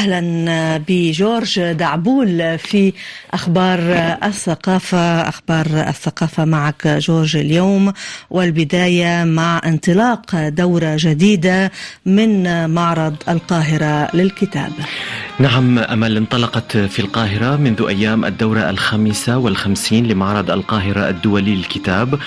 [0.00, 2.92] أهلا بجورج دعبول في
[3.32, 3.78] أخبار
[4.24, 5.28] الثقافة.
[5.28, 7.92] أخبار الثقافة معك جورج اليوم
[8.30, 11.72] والبداية مع انطلاق دورة جديدة
[12.06, 14.72] من معرض القاهرة للكتاب.
[15.40, 22.18] نعم أمل انطلقت في القاهرة منذ أيام الدورة الخامسة والخمسين لمعرض القاهرة الدولي للكتاب.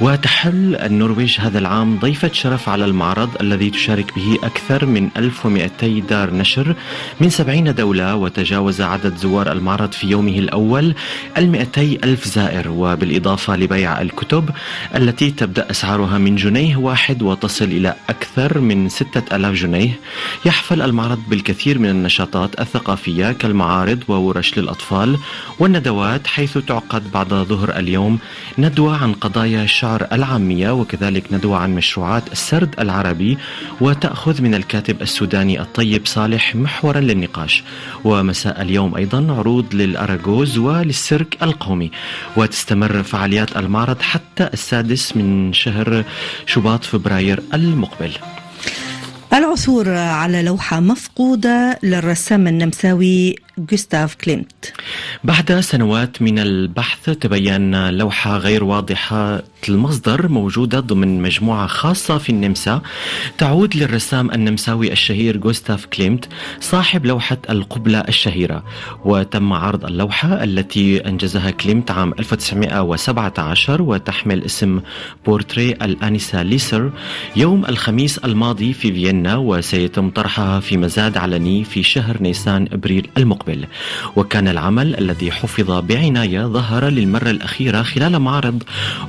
[0.00, 6.34] وتحل النرويج هذا العام ضيفة شرف على المعرض الذي تشارك به أكثر من 1200 دار
[6.34, 6.74] نشر
[7.20, 10.94] من 70 دولة وتجاوز عدد زوار المعرض في يومه الأول
[11.38, 12.68] المئتي ألف زائر.
[12.68, 14.50] وبالإضافة لبيع الكتب
[14.96, 20.00] التي تبدأ أسعارها من جنيه واحد وتصل إلى أكثر من ستة ألاف جنيه
[20.44, 25.18] يحفل المعرض بالكثير من النشاطات الثقافية كالمعارض وورش للأطفال
[25.58, 28.18] والندوات حيث تعقد بعد ظهر اليوم
[28.58, 33.38] ندوة عن قضايا الشعر العامية وكذلك ندوة عن مشروعات السرد العربي
[33.80, 37.62] وتأخذ من الكاتب السوداني الطيب صالح محورا للنقاش.
[38.04, 41.90] ومساء اليوم أيضا عروض للأراجوز وللسيرك القومي.
[42.36, 46.04] وتستمر فعاليات المعرض حتى السادس من شهر
[46.46, 48.12] شباط فبراير المقبل.
[49.32, 54.72] العثور على لوحة مفقودة للرسام النمساوي جوستاف كليمت
[55.24, 62.82] بعد سنوات من البحث تبين لوحة غير واضحة المصدر موجودة ضمن مجموعة خاصة في النمسا.
[63.38, 66.28] تعود للرسام النمساوي الشهير جوستاف كليمت
[66.60, 68.64] صاحب لوحة القبلة الشهيرة.
[69.04, 74.80] وتم عرض اللوحة التي أنجزها كليمت عام 1917 وتحمل اسم
[75.26, 76.92] بورتريه الآنسة ليسر.
[77.36, 83.66] يوم الخميس الماضي في فيينا وسيتم طرحها في مزاد علني في شهر نيسان أبريل المقبل.
[84.16, 88.62] وكان العمل الذي حفظ بعناية ظهر للمرة الأخيرة خلال معرض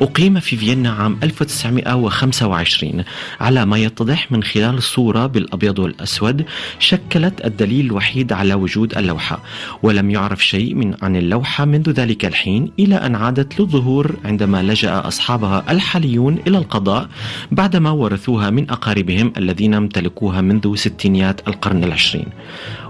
[0.00, 3.04] أقيم في فيينا عام 1925
[3.40, 6.44] على ما يتضح من خلال صورة بالأبيض والأسود
[6.78, 9.42] شكلت الدليل الوحيد على وجود اللوحة.
[9.82, 15.08] ولم يعرف شيء من عن اللوحة منذ ذلك الحين إلى أن عادت للظهور عندما لجأ
[15.08, 17.08] أصحابها الحاليون إلى القضاء
[17.52, 22.26] بعدما ورثوها من أقاربهم الذين امتلكوها منذ ستينيات القرن العشرين.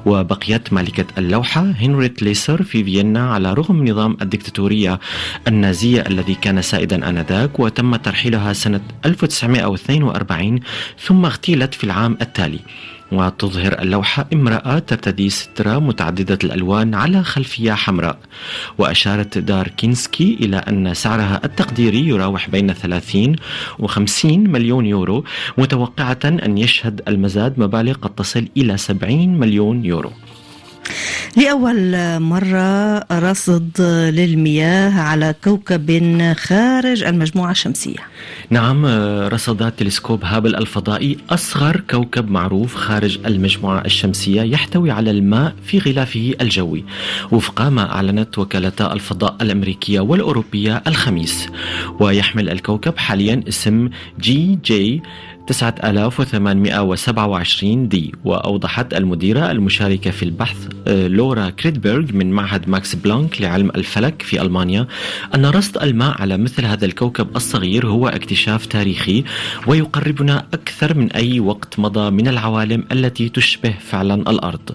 [0.06, 5.00] وبقيت مالكة اللوحة هنريت ليسر في فيينا على رغم نظام الدكتاتورية
[5.48, 10.60] النازية الذي كان سائدا آنذاك وتم ترحيلها سنة 1942
[11.06, 12.60] ثم اغتيلت في العام التالي.
[13.12, 18.18] وتظهر اللوحة امرأة ترتدي سترة متعددة الألوان على خلفية حمراء.
[18.78, 23.36] وأشارت دار كينسكي إلى أن سعرها التقديري يراوح بين 30
[23.78, 25.24] و 50 مليون يورو
[25.58, 30.12] متوقعة أن يشهد المزاد مبالغ قد تصل إلى 70 مليون يورو.
[31.36, 33.80] لأول مرة رصد
[34.14, 35.88] للمياه على كوكب
[36.36, 37.98] خارج المجموعة الشمسية.
[38.50, 38.86] نعم
[39.26, 46.34] رصد تلسكوب هابل الفضائي أصغر كوكب معروف خارج المجموعة الشمسية يحتوي على الماء في غلافه
[46.40, 46.84] الجوي
[47.32, 51.46] وفق ما أعلنت وكالتا الفضاء الأمريكية والأوروبية الخميس.
[52.00, 53.88] ويحمل الكوكب حاليا اسم
[54.20, 55.02] GJ
[55.52, 58.12] 9827 D.
[58.24, 64.86] وأوضحت المديرة المشاركة في البحث لورا كريدبرغ من معهد ماكس بلانك لعلم الفلك في ألمانيا
[65.34, 69.24] أن رصد الماء على مثل هذا الكوكب الصغير هو اكتشاف تاريخي
[69.66, 74.70] ويقربنا أكثر من أي وقت مضى من العوالم التي تشبه فعلا الأرض.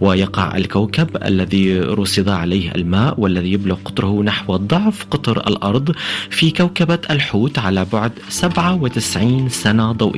[0.00, 5.94] ويقع الكوكب الذي رصد عليه الماء والذي يبلغ قطره نحو ضعف قطر الأرض
[6.30, 10.11] في كوكبة الحوت على بعد 97 سنة ضوئية.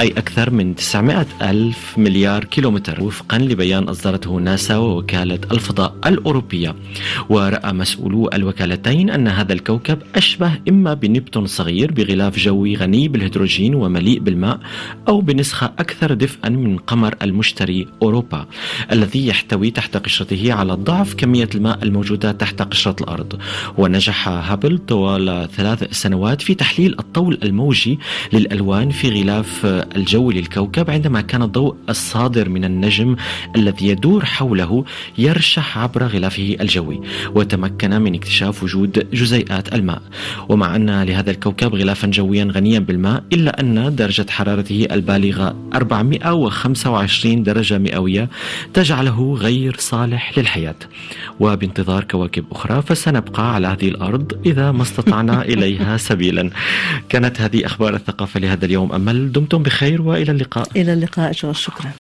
[0.00, 3.02] أي أكثر من 900 ألف مليار كيلومتر.
[3.02, 6.74] وفقا لبيان أصدرته ناسا ووكالة الفضاء الأوروبية.
[7.28, 14.18] ورأى مسؤولو الوكالتين أن هذا الكوكب أشبه إما بنبتون صغير بغلاف جوي غني بالهيدروجين ومليء
[14.18, 14.60] بالماء
[15.08, 18.46] أو بنسخة أكثر دفئا من قمر المشتري أوروبا
[18.92, 23.40] الذي يحتوي تحت قشرته على ضعف كمية الماء الموجودة تحت قشرة الأرض.
[23.78, 27.98] ونجح هابل طوال ثلاث سنوات في تحليل الطول الموجي
[28.32, 29.66] للألوان في غلاف
[29.96, 33.16] الجوي للكوكب عندما كان الضوء الصادر من النجم
[33.56, 34.84] الذي يدور حوله
[35.18, 37.00] يرشح عبر غلافه الجوي
[37.34, 40.02] وتمكن من اكتشاف وجود جزيئات الماء.
[40.48, 47.78] ومع أن لهذا الكوكب غلافا جويا غنيا بالماء إلا أن درجة حرارته البالغة 425 درجة
[47.78, 48.28] مئوية
[48.74, 50.76] تجعله غير صالح للحياة.
[51.40, 56.50] وبانتظار كواكب أخرى فسنبقى على هذه الأرض إذا ما استطعنا إليها سبيلا.
[57.08, 58.92] كانت هذه أخبار الثقافة لهذا اليوم.
[59.10, 60.68] أمل دمتم بخير وإلى اللقاء.
[60.76, 61.90] إلى اللقاء شكرا.